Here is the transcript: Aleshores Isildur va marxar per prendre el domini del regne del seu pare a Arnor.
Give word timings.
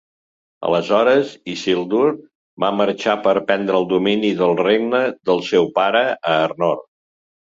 Aleshores 0.67 1.33
Isildur 1.51 2.07
va 2.63 2.71
marxar 2.77 3.13
per 3.27 3.33
prendre 3.51 3.77
el 3.81 3.85
domini 3.93 4.31
del 4.39 4.57
regne 4.63 5.03
del 5.31 5.43
seu 5.51 5.69
pare 5.79 6.01
a 6.15 6.33
Arnor. 6.47 6.81